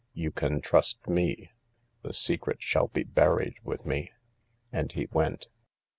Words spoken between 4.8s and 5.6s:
he went.